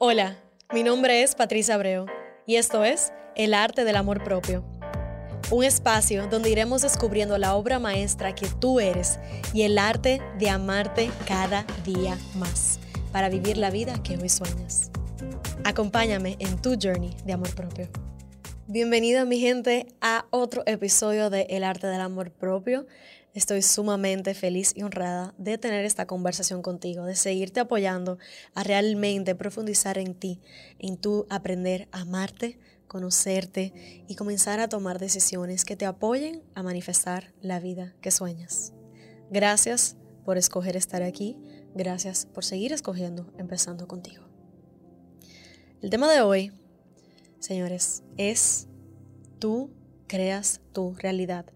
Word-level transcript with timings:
Hola, 0.00 0.38
mi 0.72 0.84
nombre 0.84 1.24
es 1.24 1.34
Patricia 1.34 1.74
Abreu 1.74 2.06
y 2.46 2.54
esto 2.54 2.84
es 2.84 3.12
El 3.34 3.52
Arte 3.52 3.82
del 3.82 3.96
Amor 3.96 4.22
Propio. 4.22 4.64
Un 5.50 5.64
espacio 5.64 6.28
donde 6.28 6.50
iremos 6.50 6.82
descubriendo 6.82 7.36
la 7.36 7.56
obra 7.56 7.80
maestra 7.80 8.32
que 8.32 8.46
tú 8.46 8.78
eres 8.78 9.18
y 9.52 9.62
el 9.62 9.76
arte 9.76 10.22
de 10.38 10.50
amarte 10.50 11.10
cada 11.26 11.66
día 11.84 12.16
más 12.36 12.78
para 13.10 13.28
vivir 13.28 13.56
la 13.56 13.70
vida 13.70 14.00
que 14.00 14.16
hoy 14.16 14.28
sueñas. 14.28 14.92
Acompáñame 15.64 16.36
en 16.38 16.62
tu 16.62 16.76
journey 16.80 17.16
de 17.24 17.32
amor 17.32 17.52
propio. 17.56 17.88
Bienvenida 18.68 19.24
mi 19.24 19.40
gente 19.40 19.88
a 20.00 20.26
otro 20.30 20.62
episodio 20.66 21.28
de 21.28 21.46
El 21.48 21.64
Arte 21.64 21.86
del 21.88 22.02
Amor 22.02 22.30
Propio. 22.30 22.86
Estoy 23.38 23.62
sumamente 23.62 24.34
feliz 24.34 24.72
y 24.74 24.82
honrada 24.82 25.32
de 25.38 25.58
tener 25.58 25.84
esta 25.84 26.08
conversación 26.08 26.60
contigo, 26.60 27.04
de 27.04 27.14
seguirte 27.14 27.60
apoyando 27.60 28.18
a 28.52 28.64
realmente 28.64 29.36
profundizar 29.36 29.96
en 29.96 30.16
ti, 30.16 30.40
en 30.80 30.96
tu 30.96 31.24
aprender 31.30 31.86
a 31.92 32.00
amarte, 32.00 32.58
conocerte 32.88 34.04
y 34.08 34.16
comenzar 34.16 34.58
a 34.58 34.68
tomar 34.68 34.98
decisiones 34.98 35.64
que 35.64 35.76
te 35.76 35.86
apoyen 35.86 36.42
a 36.56 36.64
manifestar 36.64 37.32
la 37.40 37.60
vida 37.60 37.94
que 38.00 38.10
sueñas. 38.10 38.72
Gracias 39.30 39.96
por 40.24 40.36
escoger 40.36 40.76
estar 40.76 41.04
aquí, 41.04 41.36
gracias 41.76 42.26
por 42.26 42.44
seguir 42.44 42.72
escogiendo, 42.72 43.32
empezando 43.38 43.86
contigo. 43.86 44.24
El 45.80 45.90
tema 45.90 46.12
de 46.12 46.22
hoy, 46.22 46.50
señores, 47.38 48.02
es 48.16 48.66
tú 49.38 49.70
creas 50.08 50.60
tu 50.72 50.94
realidad 50.94 51.46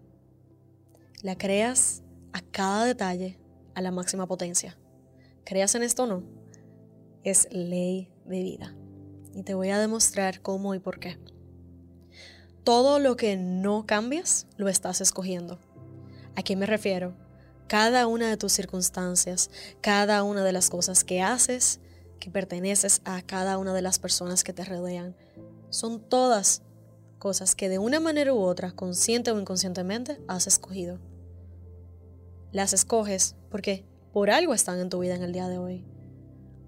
la 1.23 1.37
creas 1.37 2.03
a 2.33 2.41
cada 2.41 2.83
detalle 2.83 3.39
a 3.75 3.81
la 3.81 3.91
máxima 3.91 4.27
potencia. 4.27 4.77
Creas 5.45 5.73
en 5.73 5.81
esto 5.81 6.03
o 6.03 6.05
no, 6.05 6.23
es 7.23 7.47
ley 7.49 8.11
de 8.25 8.43
vida. 8.43 8.75
Y 9.33 9.43
te 9.43 9.53
voy 9.53 9.69
a 9.69 9.79
demostrar 9.79 10.41
cómo 10.41 10.75
y 10.75 10.79
por 10.79 10.99
qué. 10.99 11.17
Todo 12.65 12.99
lo 12.99 13.15
que 13.15 13.37
no 13.37 13.85
cambias, 13.85 14.47
lo 14.57 14.67
estás 14.67 14.99
escogiendo. 14.99 15.59
¿A 16.35 16.43
qué 16.43 16.57
me 16.57 16.65
refiero? 16.65 17.15
Cada 17.67 18.05
una 18.05 18.29
de 18.29 18.37
tus 18.37 18.51
circunstancias, 18.51 19.49
cada 19.79 20.23
una 20.23 20.43
de 20.43 20.51
las 20.51 20.69
cosas 20.69 21.05
que 21.05 21.21
haces, 21.21 21.79
que 22.19 22.31
perteneces 22.31 23.01
a 23.05 23.21
cada 23.21 23.57
una 23.57 23.73
de 23.73 23.81
las 23.81 23.97
personas 23.97 24.43
que 24.43 24.51
te 24.51 24.65
rodean, 24.65 25.15
son 25.69 26.01
todas 26.01 26.63
cosas 27.17 27.55
que 27.55 27.69
de 27.69 27.79
una 27.79 28.01
manera 28.01 28.33
u 28.33 28.39
otra, 28.39 28.73
consciente 28.73 29.31
o 29.31 29.39
inconscientemente, 29.39 30.19
has 30.27 30.47
escogido 30.47 30.99
las 32.53 32.71
escoges 32.71 33.35
porque 33.49 33.85
por 34.13 34.29
algo 34.29 34.53
están 34.53 34.79
en 34.79 34.89
tu 34.89 34.99
vida 34.99 35.15
en 35.15 35.23
el 35.23 35.33
día 35.33 35.49
de 35.49 35.57
hoy. 35.57 35.83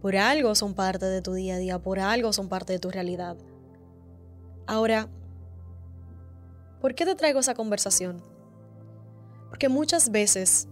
Por 0.02 0.18
algo 0.18 0.54
son 0.56 0.74
parte 0.74 1.06
de 1.06 1.22
tu 1.22 1.34
día 1.34 1.56
a 1.56 1.58
día, 1.58 1.82
por 1.82 2.00
algo 2.00 2.34
son 2.34 2.50
parte 2.50 2.74
de 2.74 2.80
tu 2.80 2.92
realidad. 2.92 3.38
Ahora, 4.68 5.08
¿por 6.82 6.96
qué 6.96 7.06
te 7.06 7.16
traigo 7.16 7.40
esa 7.40 7.54
conversación? 7.54 8.22
Porque 9.50 9.70
muchas 9.70 10.12
veces 10.12 10.68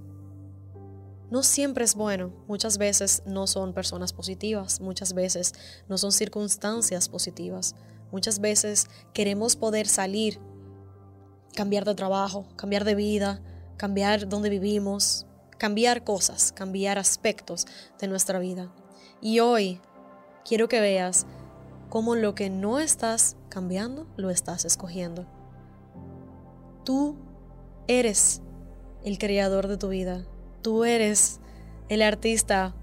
no 1.30 1.42
siempre 1.42 1.86
es 1.86 1.96
bueno, 1.96 2.32
muchas 2.48 2.78
veces 2.78 3.24
no 3.26 3.48
son 3.48 3.74
personas 3.74 4.14
positivas, 4.14 4.82
muchas 4.82 5.14
veces 5.14 5.54
no 5.88 5.98
son 5.98 6.12
circunstancias 6.12 7.08
positivas, 7.08 7.76
muchas 8.12 8.40
veces 8.40 8.88
queremos 9.14 9.56
poder 9.56 9.88
salir, 9.88 10.40
cambiar 11.56 11.86
de 11.86 11.96
trabajo, 11.96 12.48
cambiar 12.56 12.84
de 12.84 12.96
vida, 12.96 13.42
cambiar 13.78 14.28
dónde 14.30 14.50
vivimos, 14.50 15.26
cambiar 15.58 16.04
cosas, 16.04 16.52
cambiar 16.52 16.98
aspectos 16.98 17.66
de 18.00 18.08
nuestra 18.08 18.40
vida. 18.40 18.72
Y 19.22 19.40
hoy 19.40 19.80
quiero 20.46 20.68
que 20.68 20.82
veas 20.82 21.26
cómo 21.90 22.16
lo 22.16 22.36
que 22.36 22.50
no 22.50 22.80
estás 22.80 23.38
cambiando, 23.50 24.08
lo 24.18 24.30
estás 24.30 24.66
escogiendo. 24.66 25.26
Tú 26.84 27.16
eres 27.88 28.42
el 29.04 29.18
creador 29.18 29.68
de 29.68 29.78
tu 29.78 29.90
vida. 29.90 30.26
Tú 30.62 30.84
eres 30.86 31.40
el 31.90 32.02
artista 32.02 32.74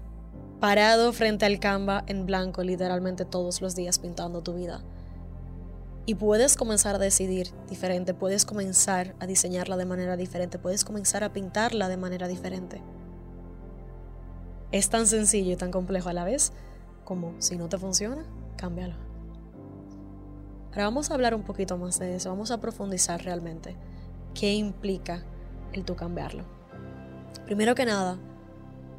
parado 0.59 1.11
frente 1.11 1.45
al 1.45 1.59
Canva 1.59 2.03
en 2.07 2.25
blanco 2.25 2.63
literalmente 2.63 3.25
todos 3.25 3.61
los 3.61 3.75
días 3.75 3.99
pintando 3.99 4.41
tu 4.41 4.53
vida. 4.53 4.81
Y 6.11 6.15
puedes 6.15 6.57
comenzar 6.57 6.95
a 6.95 6.99
decidir 6.99 7.53
diferente, 7.69 8.13
puedes 8.13 8.43
comenzar 8.43 9.15
a 9.21 9.27
diseñarla 9.27 9.77
de 9.77 9.85
manera 9.85 10.17
diferente, 10.17 10.59
puedes 10.59 10.83
comenzar 10.83 11.23
a 11.23 11.31
pintarla 11.31 11.87
de 11.87 11.95
manera 11.95 12.27
diferente. 12.27 12.81
Es 14.73 14.89
tan 14.89 15.07
sencillo 15.07 15.53
y 15.53 15.55
tan 15.55 15.71
complejo 15.71 16.09
a 16.09 16.13
la 16.13 16.25
vez 16.25 16.51
como 17.05 17.33
si 17.39 17.55
no 17.55 17.69
te 17.69 17.77
funciona, 17.77 18.25
cámbialo. 18.57 18.95
Ahora 20.71 20.83
vamos 20.83 21.09
a 21.09 21.13
hablar 21.13 21.33
un 21.33 21.43
poquito 21.43 21.77
más 21.77 21.97
de 21.97 22.13
eso, 22.13 22.29
vamos 22.29 22.51
a 22.51 22.59
profundizar 22.59 23.23
realmente 23.23 23.77
qué 24.33 24.53
implica 24.53 25.23
el 25.71 25.85
tú 25.85 25.95
cambiarlo. 25.95 26.43
Primero 27.45 27.73
que 27.73 27.85
nada, 27.85 28.17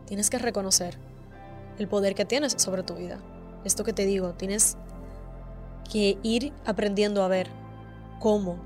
tienes 0.07 0.31
que 0.31 0.39
reconocer 0.39 0.97
el 1.79 1.89
poder 1.89 2.15
que 2.15 2.25
tienes 2.25 2.55
sobre 2.57 2.85
tu 2.85 2.95
vida. 2.95 3.19
Esto 3.67 3.85
que 3.85 3.93
te 3.93 4.07
digo, 4.07 4.33
tienes 4.33 4.79
que 5.93 6.17
ir 6.23 6.55
aprendiendo 6.65 7.23
a 7.23 7.29
ver 7.29 7.49
cómo 8.19 8.57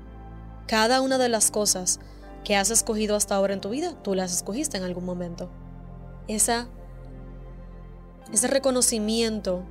cada 0.65 1.01
una 1.01 1.17
de 1.17 1.27
las 1.27 1.51
cosas 1.51 1.99
que 2.45 2.55
has 2.55 2.71
escogido 2.71 3.17
hasta 3.17 3.35
ahora 3.35 3.53
en 3.53 3.59
tu 3.59 3.67
vida, 3.67 4.01
tú 4.01 4.15
las 4.15 4.33
escogiste 4.33 4.77
en 4.77 4.83
algún 4.83 5.03
momento. 5.03 5.49
Esa, 6.29 6.69
ese 8.31 8.47
reconocimiento 8.47 9.63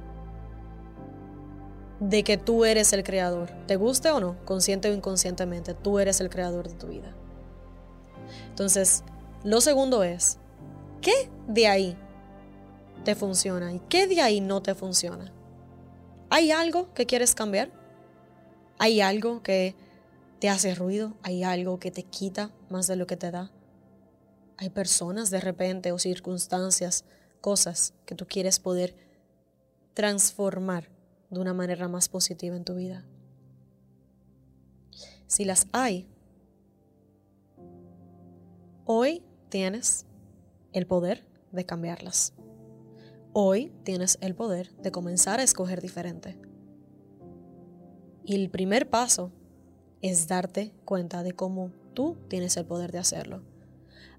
de 1.98 2.24
que 2.24 2.36
tú 2.36 2.66
eres 2.66 2.92
el 2.92 3.02
creador, 3.02 3.48
te 3.66 3.76
guste 3.76 4.10
o 4.10 4.20
no, 4.20 4.36
consciente 4.44 4.90
o 4.90 4.92
inconscientemente, 4.92 5.72
tú 5.72 5.98
eres 5.98 6.20
el 6.20 6.28
creador 6.28 6.68
de 6.68 6.74
tu 6.74 6.88
vida. 6.88 7.14
Entonces, 8.50 9.02
lo 9.44 9.62
segundo 9.62 10.04
es, 10.04 10.36
¿qué 11.00 11.30
de 11.48 11.68
ahí 11.68 11.96
te 13.02 13.14
funciona 13.14 13.72
y 13.72 13.80
qué 13.88 14.06
de 14.06 14.20
ahí 14.20 14.42
no 14.42 14.60
te 14.60 14.74
funciona? 14.74 15.32
¿Hay 16.28 16.50
algo 16.50 16.92
que 16.92 17.06
quieres 17.06 17.34
cambiar? 17.34 17.70
¿Hay 18.78 19.00
algo 19.00 19.42
que 19.42 19.74
te 20.40 20.48
hace 20.48 20.74
ruido? 20.74 21.14
¿Hay 21.22 21.44
algo 21.44 21.78
que 21.78 21.90
te 21.90 22.02
quita 22.02 22.50
más 22.68 22.88
de 22.88 22.96
lo 22.96 23.06
que 23.06 23.16
te 23.16 23.30
da? 23.30 23.52
¿Hay 24.56 24.70
personas 24.70 25.30
de 25.30 25.40
repente 25.40 25.92
o 25.92 25.98
circunstancias, 25.98 27.04
cosas 27.40 27.94
que 28.06 28.14
tú 28.14 28.26
quieres 28.26 28.58
poder 28.58 28.96
transformar 29.94 30.88
de 31.30 31.40
una 31.40 31.54
manera 31.54 31.86
más 31.88 32.08
positiva 32.08 32.56
en 32.56 32.64
tu 32.64 32.74
vida? 32.74 33.04
Si 35.28 35.44
las 35.44 35.68
hay, 35.72 36.08
hoy 38.84 39.22
tienes 39.48 40.06
el 40.72 40.86
poder 40.86 41.24
de 41.52 41.64
cambiarlas. 41.64 42.32
Hoy 43.38 43.70
tienes 43.84 44.16
el 44.22 44.34
poder 44.34 44.74
de 44.76 44.90
comenzar 44.90 45.40
a 45.40 45.42
escoger 45.42 45.82
diferente. 45.82 46.38
Y 48.24 48.34
el 48.34 48.48
primer 48.48 48.88
paso 48.88 49.30
es 50.00 50.26
darte 50.26 50.72
cuenta 50.86 51.22
de 51.22 51.32
cómo 51.32 51.70
tú 51.92 52.16
tienes 52.28 52.56
el 52.56 52.64
poder 52.64 52.92
de 52.92 52.98
hacerlo. 52.98 53.42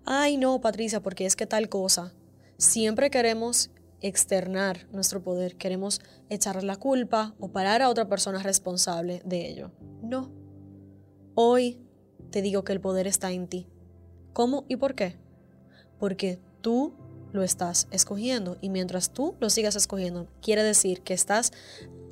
Ay, 0.06 0.38
no, 0.38 0.61
Patricia, 0.61 1.01
porque 1.01 1.25
es 1.25 1.35
que 1.35 1.47
tal 1.47 1.67
cosa. 1.67 2.13
Siempre 2.59 3.09
queremos 3.09 3.72
externar 4.01 4.88
nuestro 4.91 5.23
poder, 5.23 5.57
queremos 5.57 6.00
echarle 6.29 6.61
la 6.61 6.75
culpa 6.75 7.33
o 7.39 7.51
parar 7.51 7.81
a 7.81 7.89
otra 7.89 8.07
persona 8.07 8.44
responsable 8.44 9.23
de 9.25 9.50
ello. 9.50 9.72
No. 10.03 10.31
Hoy 11.33 11.81
te 12.29 12.44
digo 12.44 12.63
que 12.63 12.73
el 12.73 12.81
poder 12.81 13.07
está 13.07 13.31
en 13.31 13.47
ti. 13.47 13.67
¿Cómo 14.33 14.66
y 14.67 14.75
por 14.75 14.94
qué? 14.94 15.16
Porque 15.97 16.38
tú 16.61 16.94
lo 17.38 17.44
estás 17.44 17.88
escogiendo 17.92 18.58
y 18.62 18.70
mientras 18.70 19.12
tú 19.12 19.36
lo 19.40 19.52
sigas 19.52 19.75
escogiendo, 19.75 20.28
quiere 20.42 20.64
decir 20.64 21.02
que 21.02 21.14
estás 21.14 21.52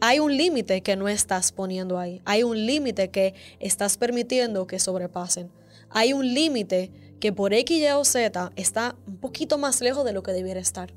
hay 0.02 0.19
un 0.19 0.38
límite 0.38 0.81
que 0.81 0.95
no 0.95 1.07
estás 1.07 1.51
poniendo 1.51 1.98
ahí. 1.98 2.22
Hay 2.25 2.44
un 2.44 2.66
límite 2.66 3.10
que 3.10 3.33
estás 3.60 3.98
permitiendo 3.98 4.68
que 4.68 4.77
sobrepasen. 4.77 5.50
Hay 5.89 6.13
un 6.13 6.31
límite 6.33 6.92
que 7.19 7.33
por 7.33 7.54
X, 7.54 7.77
Y 7.80 7.88
o 7.88 8.04
Z 8.04 8.51
está 8.56 8.95
un 9.07 9.18
poquito 9.18 9.57
más 9.57 9.81
lejos 9.81 10.06
de 10.06 10.13
lo 10.13 10.22
que 10.22 10.31
debiera 10.31 10.60
estar. 10.60 10.94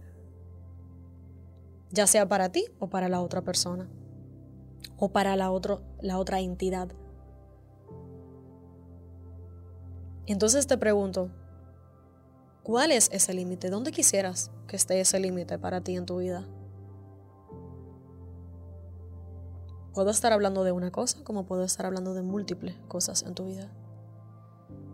Ya 1.90 2.06
sea 2.06 2.28
para 2.28 2.50
ti 2.50 2.66
o 2.80 2.88
para 2.88 3.08
la 3.08 3.22
otra 3.22 3.40
persona. 3.40 3.88
O 4.98 5.08
para 5.10 5.36
la, 5.36 5.50
otro, 5.52 5.80
la 6.02 6.18
otra 6.18 6.40
entidad. 6.40 6.88
Entonces 10.26 10.66
te 10.66 10.76
pregunto, 10.76 11.30
¿Cuál 12.68 12.92
es 12.92 13.08
ese 13.14 13.32
límite? 13.32 13.70
¿Dónde 13.70 13.92
quisieras 13.92 14.50
que 14.66 14.76
esté 14.76 15.00
ese 15.00 15.18
límite 15.18 15.58
para 15.58 15.80
ti 15.80 15.96
en 15.96 16.04
tu 16.04 16.18
vida? 16.18 16.46
Puedo 19.94 20.10
estar 20.10 20.34
hablando 20.34 20.64
de 20.64 20.72
una 20.72 20.90
cosa 20.90 21.24
como 21.24 21.46
puedo 21.46 21.64
estar 21.64 21.86
hablando 21.86 22.12
de 22.12 22.20
múltiples 22.20 22.76
cosas 22.86 23.22
en 23.22 23.34
tu 23.34 23.46
vida. 23.46 23.72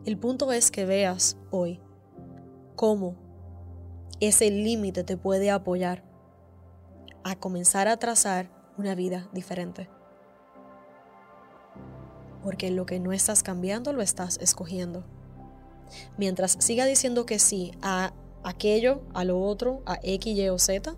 El 0.05 0.17
punto 0.17 0.53
es 0.53 0.71
que 0.71 0.85
veas 0.87 1.37
hoy 1.51 1.81
cómo 2.77 3.17
ese 4.21 4.53
límite 4.53 5.03
te 5.03 5.17
puede 5.17 5.51
apoyar 5.51 6.05
a 7.25 7.35
comenzar 7.35 7.89
a 7.89 7.97
trazar 7.97 8.53
una 8.79 8.95
vida 8.95 9.29
diferente. 9.33 9.89
Porque 12.45 12.71
lo 12.71 12.87
que 12.87 13.01
no 13.01 13.11
estás 13.11 13.43
cambiando 13.43 13.93
lo 13.93 14.01
estás 14.01 14.39
escogiendo. 14.39 15.03
Mientras 16.17 16.57
siga 16.61 16.87
diciendo 16.87 17.27
que 17.27 17.39
sí 17.39 17.73
a 17.83 18.13
aquello, 18.43 19.03
a 19.15 19.25
lo 19.25 19.41
otro, 19.41 19.83
a 19.87 19.99
X, 20.03 20.37
Y 20.37 20.49
o 20.49 20.59
Z, 20.59 20.95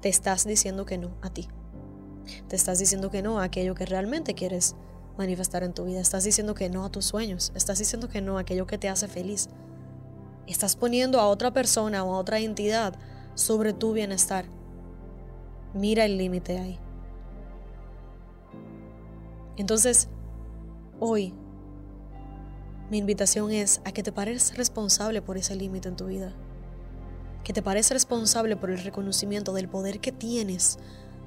te 0.00 0.08
estás 0.08 0.44
diciendo 0.44 0.84
que 0.84 0.98
no 0.98 1.10
a 1.22 1.30
ti. 1.30 1.48
Te 2.48 2.56
estás 2.56 2.78
diciendo 2.78 3.10
que 3.10 3.22
no 3.22 3.38
a 3.38 3.44
aquello 3.44 3.74
que 3.74 3.86
realmente 3.86 4.34
quieres 4.34 4.74
manifestar 5.16 5.62
en 5.62 5.72
tu 5.72 5.84
vida. 5.84 6.00
Estás 6.00 6.24
diciendo 6.24 6.54
que 6.54 6.68
no 6.68 6.84
a 6.84 6.90
tus 6.90 7.06
sueños. 7.06 7.52
Estás 7.54 7.78
diciendo 7.78 8.08
que 8.08 8.20
no 8.20 8.38
a 8.38 8.42
aquello 8.42 8.66
que 8.66 8.78
te 8.78 8.88
hace 8.88 9.08
feliz. 9.08 9.48
Estás 10.46 10.76
poniendo 10.76 11.20
a 11.20 11.28
otra 11.28 11.52
persona 11.52 12.04
o 12.04 12.14
a 12.14 12.18
otra 12.18 12.40
entidad 12.40 12.94
sobre 13.34 13.72
tu 13.72 13.92
bienestar. 13.92 14.44
Mira 15.74 16.04
el 16.04 16.18
límite 16.18 16.58
ahí. 16.58 16.78
Entonces, 19.56 20.08
hoy, 20.98 21.34
mi 22.92 22.98
invitación 22.98 23.52
es 23.52 23.80
a 23.86 23.92
que 23.92 24.02
te 24.02 24.12
pares 24.12 24.54
responsable 24.54 25.22
por 25.22 25.38
ese 25.38 25.56
límite 25.56 25.88
en 25.88 25.96
tu 25.96 26.08
vida. 26.08 26.34
Que 27.42 27.54
te 27.54 27.62
pares 27.62 27.90
responsable 27.90 28.54
por 28.54 28.70
el 28.70 28.84
reconocimiento 28.84 29.54
del 29.54 29.66
poder 29.66 29.98
que 29.98 30.12
tienes 30.12 30.78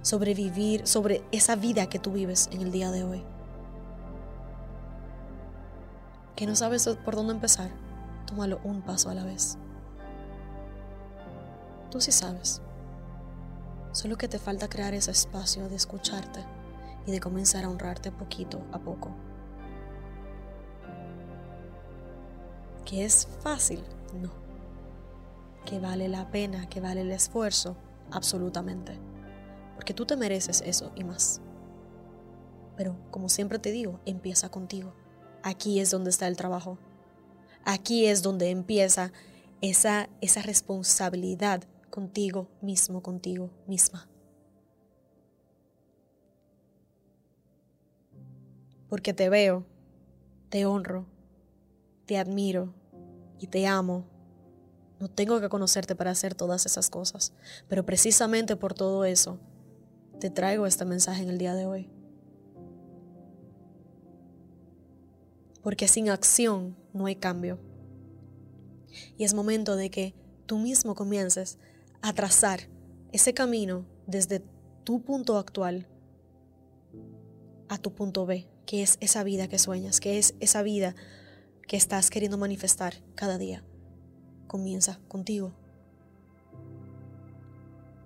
sobre 0.04 0.36
vivir, 0.36 0.86
sobre 0.86 1.24
esa 1.32 1.56
vida 1.56 1.90
que 1.90 1.98
tú 1.98 2.12
vives 2.12 2.50
en 2.52 2.62
el 2.62 2.72
día 2.72 2.92
de 2.92 3.04
hoy. 3.04 3.24
Que 6.36 6.46
no 6.46 6.56
sabes 6.56 6.88
por 7.04 7.16
dónde 7.16 7.34
empezar, 7.34 7.72
tómalo 8.28 8.60
un 8.64 8.84
paso 8.84 9.10
a 9.10 9.16
la 9.16 9.24
vez. 9.24 9.58
Tú 11.90 12.00
sí 12.00 12.12
sabes. 12.12 12.62
Solo 13.92 14.18
que 14.20 14.28
te 14.28 14.38
falta 14.38 14.70
crear 14.70 14.94
ese 14.94 15.10
espacio 15.10 15.68
de 15.68 15.78
escucharte 15.78 16.42
y 17.08 17.12
de 17.12 17.20
comenzar 17.20 17.64
a 17.64 17.70
honrarte 17.70 18.12
poquito 18.12 18.62
a 18.72 18.78
poco. 18.78 19.16
¿Que 22.86 23.04
es 23.04 23.28
fácil? 23.42 23.84
No. 24.22 24.32
¿Que 25.66 25.80
vale 25.80 26.08
la 26.08 26.30
pena? 26.30 26.70
¿Que 26.70 26.80
vale 26.80 27.02
el 27.02 27.12
esfuerzo? 27.12 27.76
Absolutamente. 28.12 29.00
Porque 29.74 29.96
tú 29.96 30.06
te 30.06 30.16
mereces 30.16 30.62
eso 30.62 30.92
y 30.96 31.04
más. 31.04 31.42
Pero, 32.78 32.96
como 33.10 33.28
siempre 33.28 33.58
te 33.58 33.72
digo, 33.72 34.00
empieza 34.06 34.50
contigo. 34.50 34.94
Aquí 35.42 35.80
es 35.80 35.90
donde 35.90 36.12
está 36.12 36.28
el 36.28 36.38
trabajo. 36.38 36.78
Aquí 37.64 38.06
es 38.06 38.22
donde 38.22 38.52
empieza 38.52 39.12
esa, 39.62 40.08
esa 40.22 40.44
responsabilidad 40.44 41.64
contigo 41.90 42.48
mismo, 42.62 43.02
contigo 43.02 43.50
misma. 43.66 44.08
Porque 48.90 49.14
te 49.14 49.30
veo, 49.30 49.66
te 50.50 50.66
honro, 50.68 51.08
te 52.06 52.18
admiro 52.18 52.74
y 53.40 53.48
te 53.48 53.68
amo. 53.68 54.06
No 55.00 55.10
tengo 55.10 55.42
que 55.42 55.50
conocerte 55.50 55.96
para 55.96 56.12
hacer 56.12 56.36
todas 56.36 56.66
esas 56.66 56.90
cosas, 56.90 57.34
pero 57.68 57.86
precisamente 57.86 58.56
por 58.56 58.74
todo 58.74 59.06
eso 59.06 59.40
te 60.20 60.30
traigo 60.30 60.66
este 60.66 60.86
mensaje 60.86 61.24
en 61.24 61.30
el 61.30 61.38
día 61.38 61.54
de 61.54 61.66
hoy. 61.66 61.90
Porque 65.62 65.88
sin 65.88 66.10
acción 66.10 66.78
no 66.94 67.08
hay 67.08 67.16
cambio. 67.16 67.60
Y 69.18 69.26
es 69.26 69.34
momento 69.34 69.76
de 69.76 69.90
que 69.90 70.14
tú 70.46 70.58
mismo 70.58 70.96
comiences 70.96 71.58
a 72.02 72.14
trazar 72.14 72.70
ese 73.12 73.34
camino 73.34 73.86
desde 74.08 74.44
tu 74.84 75.02
punto 75.02 75.38
actual 75.38 75.88
a 77.68 77.78
tu 77.78 77.94
punto 77.94 78.26
B, 78.26 78.48
que 78.66 78.84
es 78.84 78.98
esa 79.02 79.24
vida 79.24 79.48
que 79.48 79.60
sueñas, 79.60 80.00
que 80.00 80.20
es 80.20 80.36
esa 80.40 80.62
vida 80.62 80.96
que 81.68 81.78
estás 81.78 82.10
queriendo 82.10 82.38
manifestar 82.38 82.96
cada 83.16 83.38
día. 83.38 83.64
Comienza 84.48 85.00
contigo. 85.08 85.54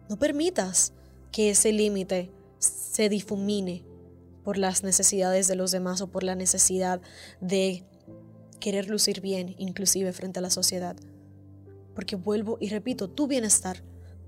No 0.10 0.18
permitas 0.18 0.94
que 1.32 1.52
ese 1.52 1.72
límite 1.72 2.32
se 2.58 3.10
difumine 3.10 3.86
por 4.44 4.58
las 4.58 4.84
necesidades 4.84 5.48
de 5.48 5.56
los 5.56 5.72
demás 5.72 6.02
o 6.02 6.08
por 6.08 6.24
la 6.24 6.36
necesidad 6.36 7.02
de 7.42 7.84
querer 8.60 8.90
lucir 8.90 9.22
bien, 9.22 9.56
inclusive 9.58 10.12
frente 10.14 10.40
a 10.40 10.42
la 10.42 10.50
sociedad. 10.50 10.96
Porque 11.94 12.16
vuelvo 12.16 12.58
y 12.60 12.70
repito, 12.70 13.10
tu 13.10 13.28
bienestar, 13.28 13.84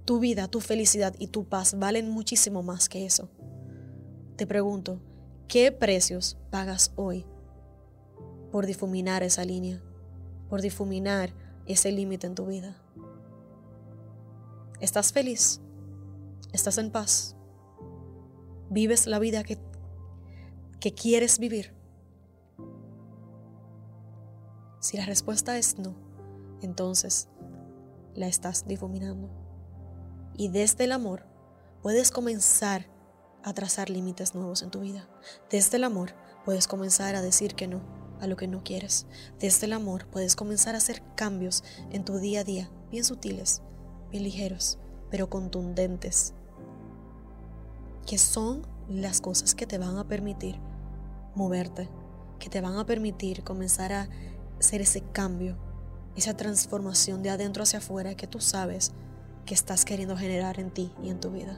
tu 0.05 0.19
vida, 0.19 0.47
tu 0.47 0.59
felicidad 0.59 1.15
y 1.17 1.27
tu 1.27 1.45
paz 1.45 1.77
valen 1.79 2.09
muchísimo 2.09 2.63
más 2.63 2.89
que 2.89 3.05
eso. 3.05 3.29
Te 4.35 4.45
pregunto, 4.45 5.01
¿qué 5.47 5.71
precios 5.71 6.37
pagas 6.49 6.91
hoy 6.95 7.25
por 8.51 8.65
difuminar 8.65 9.23
esa 9.23 9.45
línea, 9.45 9.81
por 10.49 10.61
difuminar 10.61 11.33
ese 11.65 11.91
límite 11.91 12.27
en 12.27 12.35
tu 12.35 12.45
vida? 12.45 12.75
¿Estás 14.79 15.13
feliz? 15.13 15.61
¿Estás 16.51 16.77
en 16.77 16.91
paz? 16.91 17.35
¿Vives 18.69 19.07
la 19.07 19.19
vida 19.19 19.43
que, 19.43 19.57
que 20.79 20.93
quieres 20.93 21.39
vivir? 21.39 21.73
Si 24.79 24.97
la 24.97 25.05
respuesta 25.05 25.57
es 25.57 25.77
no, 25.77 25.95
entonces 26.61 27.29
la 28.15 28.27
estás 28.27 28.67
difuminando. 28.67 29.29
Y 30.35 30.49
desde 30.49 30.85
el 30.85 30.91
amor 30.91 31.25
puedes 31.81 32.11
comenzar 32.11 32.87
a 33.43 33.53
trazar 33.53 33.89
límites 33.89 34.35
nuevos 34.35 34.61
en 34.61 34.71
tu 34.71 34.81
vida. 34.81 35.07
Desde 35.49 35.77
el 35.77 35.83
amor 35.83 36.13
puedes 36.45 36.67
comenzar 36.67 37.15
a 37.15 37.21
decir 37.21 37.55
que 37.55 37.67
no 37.67 38.00
a 38.21 38.27
lo 38.27 38.37
que 38.37 38.47
no 38.47 38.63
quieres. 38.63 39.05
Desde 39.39 39.65
el 39.65 39.73
amor 39.73 40.05
puedes 40.07 40.35
comenzar 40.35 40.75
a 40.75 40.77
hacer 40.77 41.01
cambios 41.15 41.63
en 41.91 42.05
tu 42.05 42.17
día 42.17 42.41
a 42.41 42.43
día, 42.43 42.69
bien 42.91 43.03
sutiles, 43.03 43.61
bien 44.11 44.23
ligeros, 44.23 44.77
pero 45.09 45.29
contundentes, 45.29 46.33
que 48.05 48.17
son 48.17 48.65
las 48.87 49.19
cosas 49.19 49.55
que 49.55 49.67
te 49.67 49.77
van 49.77 49.97
a 49.97 50.07
permitir 50.07 50.59
moverte, 51.35 51.89
que 52.39 52.49
te 52.49 52.61
van 52.61 52.77
a 52.77 52.85
permitir 52.85 53.43
comenzar 53.43 53.93
a 53.93 54.09
hacer 54.59 54.81
ese 54.81 55.01
cambio 55.01 55.57
esa 56.15 56.35
transformación 56.35 57.23
de 57.23 57.29
adentro 57.29 57.63
hacia 57.63 57.79
afuera 57.79 58.15
que 58.15 58.27
tú 58.27 58.39
sabes 58.39 58.91
que 59.45 59.53
estás 59.53 59.85
queriendo 59.85 60.17
generar 60.17 60.59
en 60.59 60.71
ti 60.71 60.91
y 61.01 61.09
en 61.09 61.19
tu 61.19 61.31
vida. 61.31 61.57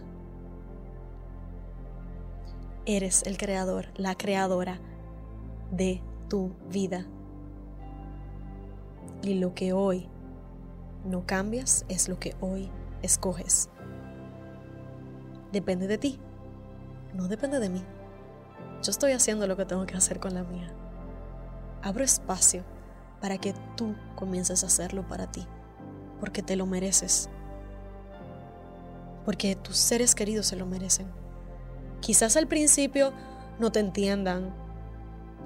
Eres 2.86 3.24
el 3.24 3.37
creador, 3.37 3.87
la 3.95 4.16
creadora 4.16 4.80
de 5.71 6.02
tu 6.27 6.51
vida. 6.69 7.06
Y 9.21 9.35
lo 9.35 9.53
que 9.53 9.73
hoy 9.73 10.09
no 11.06 11.25
cambias 11.25 11.85
es 11.89 12.09
lo 12.09 12.19
que 12.19 12.35
hoy 12.42 12.69
escoges. 13.01 13.69
Depende 15.51 15.87
de 15.87 15.97
ti, 15.97 16.19
no 17.13 17.27
depende 17.27 17.59
de 17.59 17.69
mí. 17.69 17.83
Yo 18.81 18.92
estoy 18.92 19.11
haciendo 19.11 19.47
lo 19.47 19.56
que 19.56 19.65
tengo 19.65 19.85
que 19.85 19.95
hacer 19.95 20.19
con 20.19 20.33
la 20.33 20.44
mía. 20.44 20.73
Abro 21.81 22.03
espacio 22.03 22.63
para 23.21 23.37
que 23.37 23.53
tú 23.77 23.95
comiences 24.15 24.63
a 24.63 24.68
hacerlo 24.68 25.07
para 25.07 25.31
ti, 25.31 25.45
porque 26.19 26.42
te 26.42 26.56
lo 26.56 26.65
mereces, 26.65 27.30
porque 29.23 29.56
tus 29.56 29.77
seres 29.77 30.15
queridos 30.15 30.47
se 30.47 30.57
lo 30.57 30.65
merecen. 30.65 31.07
Quizás 32.01 32.35
al 32.35 32.47
principio 32.47 33.13
no 33.59 33.71
te 33.71 33.80
entiendan, 33.80 34.53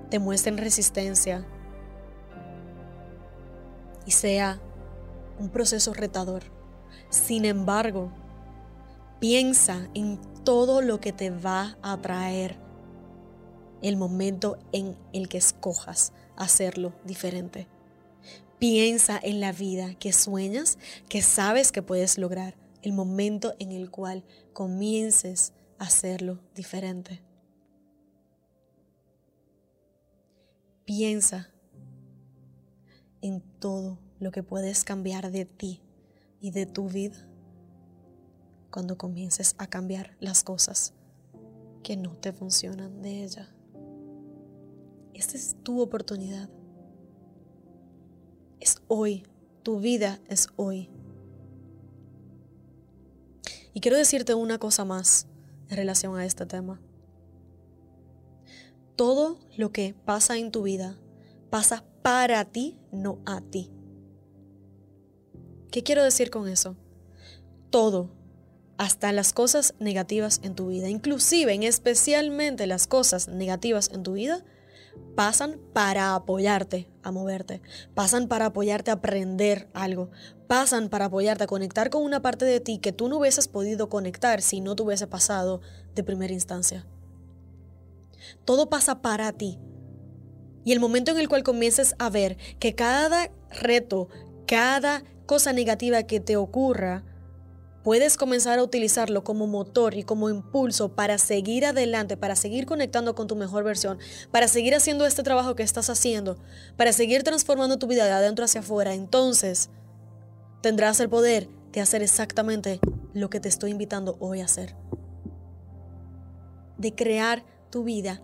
te 0.10 0.20
muestren 0.20 0.58
resistencia 0.58 1.46
y 4.06 4.12
sea 4.12 4.62
un 5.40 5.50
proceso 5.50 5.94
retador. 5.94 6.44
Sin 7.10 7.46
embargo, 7.46 8.12
piensa 9.20 9.90
en 9.94 10.20
todo 10.44 10.82
lo 10.82 11.00
que 11.00 11.12
te 11.14 11.30
va 11.30 11.78
a 11.82 11.98
traer 11.98 12.58
el 13.82 13.98
momento 13.98 14.58
en 14.72 14.98
el 15.14 15.28
que 15.28 15.38
escojas 15.38 16.14
hacerlo 16.36 16.94
diferente. 17.04 17.68
Piensa 18.60 19.20
en 19.22 19.40
la 19.40 19.52
vida 19.52 19.94
que 19.96 20.14
sueñas, 20.14 20.80
que 21.10 21.22
sabes 21.22 21.72
que 21.72 21.84
puedes 21.84 22.18
lograr, 22.18 22.56
el 22.82 22.94
momento 22.94 23.56
en 23.60 23.72
el 23.72 23.92
cual 23.92 24.24
comiences 24.54 25.54
a 25.78 25.86
hacerlo 25.86 26.40
diferente. 26.56 27.27
Piensa 30.88 31.50
en 33.20 33.42
todo 33.60 34.00
lo 34.22 34.32
que 34.32 34.42
puedes 34.42 34.86
cambiar 34.86 35.32
de 35.32 35.44
ti 35.44 35.82
y 36.40 36.52
de 36.52 36.66
tu 36.66 36.88
vida 36.88 37.28
cuando 38.72 38.98
comiences 38.98 39.56
a 39.58 39.68
cambiar 39.68 40.16
las 40.22 40.46
cosas 40.46 40.94
que 41.84 41.98
no 41.98 42.16
te 42.16 42.32
funcionan 42.32 43.02
de 43.02 43.26
ella. 43.26 43.54
Esta 45.14 45.36
es 45.36 45.58
tu 45.62 45.82
oportunidad. 45.82 46.50
Es 48.62 48.82
hoy. 48.88 49.26
Tu 49.64 49.82
vida 49.82 50.22
es 50.30 50.48
hoy. 50.56 50.90
Y 53.74 53.82
quiero 53.82 53.98
decirte 53.98 54.36
una 54.36 54.58
cosa 54.58 54.86
más 54.86 55.28
en 55.68 55.76
relación 55.76 56.16
a 56.16 56.26
este 56.26 56.46
tema. 56.46 56.80
Todo 58.98 59.38
lo 59.56 59.72
que 59.72 59.94
pasa 59.94 60.38
en 60.40 60.52
tu 60.52 60.64
vida 60.64 60.98
pasa 61.52 61.86
para 62.02 62.44
ti, 62.46 62.80
no 62.92 63.20
a 63.28 63.42
ti. 63.42 63.72
¿Qué 65.72 65.84
quiero 65.84 66.04
decir 66.04 66.32
con 66.32 66.48
eso? 66.48 66.76
Todo, 67.70 68.10
hasta 68.80 69.12
las 69.12 69.34
cosas 69.34 69.76
negativas 69.80 70.40
en 70.42 70.56
tu 70.56 70.70
vida, 70.70 70.90
inclusive, 70.90 71.54
en 71.54 71.62
especialmente 71.62 72.66
las 72.66 72.88
cosas 72.88 73.28
negativas 73.28 73.92
en 73.94 74.02
tu 74.02 74.14
vida, 74.14 74.44
pasan 75.16 75.60
para 75.74 76.16
apoyarte 76.16 76.90
a 77.04 77.12
moverte, 77.12 77.62
pasan 77.94 78.28
para 78.28 78.48
apoyarte 78.48 78.90
a 78.90 78.96
aprender 78.96 79.70
algo, 79.76 80.10
pasan 80.48 80.90
para 80.90 81.06
apoyarte 81.06 81.44
a 81.44 81.48
conectar 81.48 81.92
con 81.92 82.02
una 82.02 82.24
parte 82.24 82.46
de 82.46 82.62
ti 82.62 82.80
que 82.80 82.94
tú 82.94 83.10
no 83.10 83.18
hubieses 83.18 83.48
podido 83.48 83.90
conectar 83.90 84.42
si 84.42 84.60
no 84.60 84.76
te 84.76 85.08
pasado 85.08 85.62
de 85.94 86.04
primera 86.04 86.34
instancia. 86.34 86.88
Todo 88.46 88.70
pasa 88.70 89.02
para 89.02 89.32
ti. 89.34 89.60
Y 90.66 90.74
el 90.74 90.80
momento 90.80 91.12
en 91.12 91.18
el 91.18 91.30
cual 91.30 91.44
comiences 91.44 91.96
a 91.98 92.10
ver 92.10 92.38
que 92.60 92.76
cada 92.76 93.32
reto, 93.50 94.10
cada 94.46 95.04
cosa 95.26 95.54
negativa 95.54 96.04
que 96.04 96.20
te 96.20 96.36
ocurra, 96.36 97.04
puedes 97.88 98.18
comenzar 98.18 98.60
a 98.60 98.64
utilizarlo 98.64 99.24
como 99.24 99.48
motor 99.48 99.94
y 99.94 100.04
como 100.04 100.30
impulso 100.30 100.94
para 100.94 101.18
seguir 101.18 101.66
adelante, 101.66 102.18
para 102.18 102.36
seguir 102.36 102.66
conectando 102.66 103.16
con 103.16 103.28
tu 103.28 103.38
mejor 103.38 103.64
versión, 103.64 103.98
para 104.30 104.50
seguir 104.50 104.76
haciendo 104.76 105.06
este 105.06 105.24
trabajo 105.24 105.56
que 105.56 105.64
estás 105.64 105.90
haciendo, 105.90 106.38
para 106.76 106.92
seguir 106.92 107.24
transformando 107.24 107.80
tu 107.80 107.88
vida 107.88 108.04
de 108.04 108.12
adentro 108.12 108.44
hacia 108.44 108.60
afuera, 108.60 108.94
entonces 108.94 109.70
tendrás 110.62 111.00
el 111.00 111.08
poder 111.08 111.48
de 111.72 111.80
hacer 111.80 112.02
exactamente 112.04 112.82
lo 113.14 113.30
que 113.30 113.40
te 113.40 113.48
estoy 113.48 113.72
invitando 113.72 114.18
hoy 114.20 114.42
a 114.42 114.46
hacer. 114.46 114.76
De 116.78 116.94
crear 116.94 117.46
tu 117.70 117.84
vida, 117.84 118.22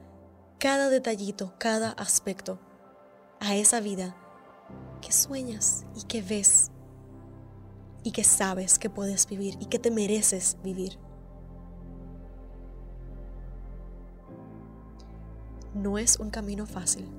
cada 0.60 0.90
detallito, 0.90 1.54
cada 1.58 1.92
aspecto, 1.92 2.60
a 3.40 3.56
esa 3.56 3.82
vida 3.82 4.16
que 5.02 5.12
sueñas 5.12 5.86
y 5.96 6.04
que 6.04 6.22
ves 6.22 6.72
y 8.04 8.12
que 8.12 8.24
sabes 8.24 8.80
que 8.80 8.90
puedes 8.90 9.28
vivir 9.28 9.58
y 9.60 9.66
que 9.66 9.80
te 9.80 9.92
mereces 9.92 10.58
vivir. 10.64 10.98
No 15.74 15.98
es 15.98 16.20
un 16.20 16.30
camino 16.30 16.66
fácil, 16.66 17.10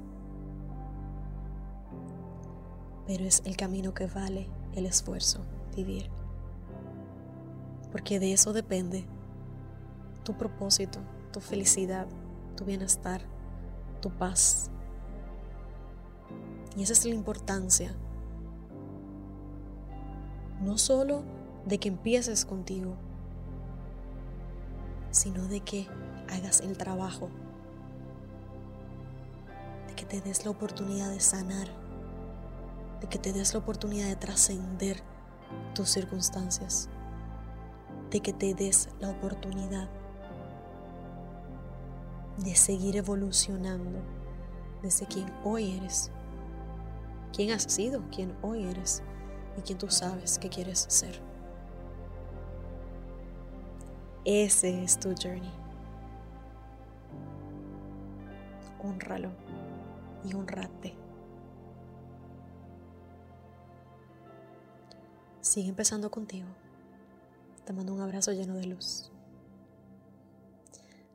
pero 3.06 3.24
es 3.24 3.42
el 3.44 3.56
camino 3.56 3.92
que 3.92 4.06
vale 4.06 4.48
el 4.74 4.86
esfuerzo 4.86 5.40
vivir. 5.74 6.08
Porque 7.90 8.18
de 8.18 8.32
eso 8.32 8.52
depende 8.52 9.04
tu 10.22 10.36
propósito, 10.36 11.00
tu 11.34 11.40
felicidad, 11.40 12.06
tu 12.56 12.64
bienestar, 12.64 13.20
tu 14.00 14.08
paz. 14.08 14.70
Y 16.76 16.84
esa 16.84 16.92
es 16.92 17.04
la 17.04 17.14
importancia 17.14 17.92
no 20.60 20.78
solo 20.78 21.24
de 21.66 21.78
que 21.78 21.88
empieces 21.88 22.44
contigo, 22.44 22.94
sino 25.10 25.48
de 25.48 25.58
que 25.58 25.88
hagas 26.30 26.60
el 26.60 26.78
trabajo, 26.78 27.30
de 29.88 29.94
que 29.96 30.04
te 30.04 30.20
des 30.20 30.44
la 30.44 30.52
oportunidad 30.52 31.10
de 31.10 31.18
sanar, 31.18 31.66
de 33.00 33.08
que 33.08 33.18
te 33.18 33.32
des 33.32 33.54
la 33.54 33.58
oportunidad 33.58 34.06
de 34.06 34.16
trascender 34.16 35.02
tus 35.74 35.88
circunstancias, 35.88 36.88
de 38.10 38.20
que 38.20 38.32
te 38.32 38.54
des 38.54 38.88
la 39.00 39.10
oportunidad 39.10 39.88
de 42.38 42.54
seguir 42.54 42.96
evolucionando 42.96 44.00
desde 44.82 45.06
quien 45.06 45.32
hoy 45.44 45.76
eres, 45.76 46.10
quién 47.32 47.52
has 47.52 47.64
sido, 47.64 48.02
quién 48.10 48.36
hoy 48.42 48.64
eres 48.64 49.02
y 49.56 49.62
quien 49.62 49.78
tú 49.78 49.90
sabes 49.90 50.38
que 50.38 50.48
quieres 50.48 50.86
ser. 50.88 51.20
Ese 54.24 54.82
es 54.82 54.98
tu 54.98 55.14
journey. 55.14 55.52
Honralo 58.82 59.30
y 60.24 60.34
honrate. 60.34 60.94
Sigue 65.40 65.68
empezando 65.68 66.10
contigo. 66.10 66.48
Te 67.64 67.72
mando 67.72 67.94
un 67.94 68.00
abrazo 68.00 68.32
lleno 68.32 68.54
de 68.54 68.66
luz. 68.66 69.10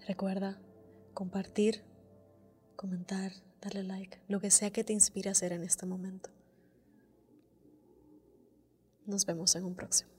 Recuerda 0.07 0.57
compartir, 1.13 1.83
comentar, 2.75 3.31
darle 3.61 3.83
like, 3.83 4.21
lo 4.27 4.39
que 4.39 4.51
sea 4.51 4.71
que 4.71 4.83
te 4.83 4.93
inspire 4.93 5.29
a 5.29 5.33
hacer 5.33 5.51
en 5.51 5.63
este 5.63 5.85
momento. 5.85 6.29
Nos 9.05 9.25
vemos 9.25 9.55
en 9.55 9.65
un 9.65 9.75
próximo. 9.75 10.18